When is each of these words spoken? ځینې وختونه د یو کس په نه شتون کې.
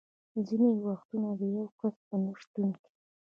ځینې 0.47 0.69
وختونه 0.85 1.29
د 1.39 1.41
یو 1.55 1.65
کس 1.79 1.95
په 2.07 2.15
نه 2.23 2.31
شتون 2.41 2.69
کې. 2.83 2.89